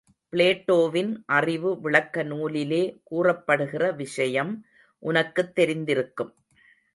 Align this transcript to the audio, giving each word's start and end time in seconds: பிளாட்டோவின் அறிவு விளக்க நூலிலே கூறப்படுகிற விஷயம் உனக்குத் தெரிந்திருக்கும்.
பிளாட்டோவின் 0.31 1.23
அறிவு 1.25 1.79
விளக்க 1.79 2.23
நூலிலே 2.23 2.99
கூறப்படுகிற 3.03 3.91
விஷயம் 3.91 4.65
உனக்குத் 4.99 5.59
தெரிந்திருக்கும். 5.59 6.33